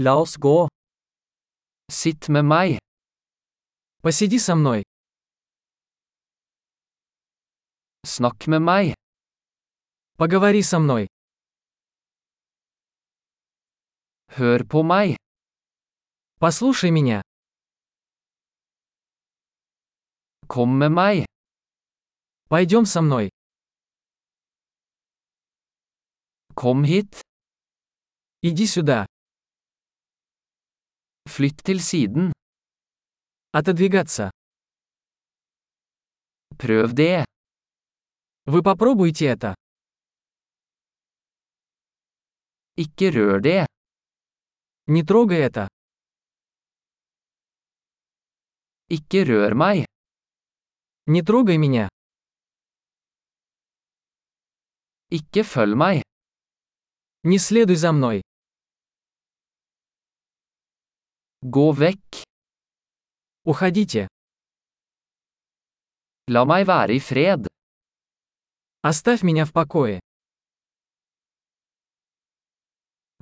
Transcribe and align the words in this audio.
La 0.00 0.14
oss 0.14 0.36
gå. 0.36 0.68
Sitt 1.90 2.28
med 2.28 2.44
meg. 2.44 2.78
Посиди 4.00 4.38
со 4.38 4.54
мной. 4.54 4.84
Snakk 8.06 8.46
med 8.46 8.62
meg. 8.62 8.94
Поговори 10.14 10.62
со 10.62 10.78
мной. 10.78 11.08
Hør 14.38 14.62
på 14.70 14.84
meg. 14.84 15.16
Послушай 16.38 16.92
меня. 16.92 17.20
Kom 20.46 20.78
med 20.78 20.92
meg. 20.92 21.26
Пойдем 22.48 22.86
со 22.86 23.02
мной. 23.02 23.30
Kom 26.54 26.84
hit. 26.84 27.20
Иди 28.42 28.66
сюда. 28.68 29.07
Flytt 31.38 31.60
til 31.68 31.78
siden. 31.78 32.32
Отодвигаться. 33.58 34.30
Prøv 36.58 36.94
det. 37.00 37.24
Вы 38.50 38.62
попробуйте 38.62 39.24
это. 39.34 39.54
Ikke 42.76 43.10
rør 43.16 43.38
det. 43.40 43.66
Не 44.86 45.02
трогай 45.06 45.46
это. 45.48 45.68
Ikke 48.90 49.22
rør 49.30 49.54
meg. 49.54 49.86
Не 51.06 51.22
трогай 51.22 51.58
меня. 51.58 51.86
Ikke 55.10 55.44
følg 55.44 55.76
meg. 55.76 56.02
Не 57.22 57.38
следуй 57.38 57.76
за 57.76 57.92
мной. 57.92 58.27
Gå 61.42 61.70
vekk. 61.72 62.16
Уходите. 63.46 64.08
La 66.34 66.42
meg 66.44 66.64
være 66.66 66.96
i 66.98 67.00
fred. 67.00 67.46
Оставь 68.82 69.22
меня 69.22 69.44
в 69.46 69.52
покое. 69.52 70.00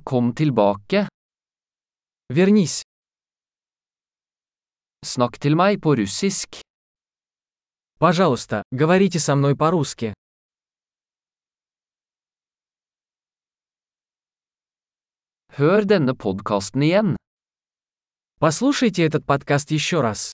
Kom 0.03 0.33
tilbake. 0.33 1.07
Вернись. 2.33 2.81
Snakk 5.05 5.37
til 5.37 5.55
meg 5.55 5.77
på 5.81 5.93
russisk. 5.93 6.61
Пожалуйста, 7.99 8.63
говорите 8.71 9.19
со 9.19 9.35
мной 9.35 9.55
по-русски. 9.55 10.13
Hør 15.57 15.85
denne 15.85 16.13
podkasten 16.13 16.81
igjen. 16.81 17.16
Послушайте 18.39 19.03
этот 19.03 19.25
подкаст 19.25 19.71
еще 19.71 20.01
раз. 20.01 20.33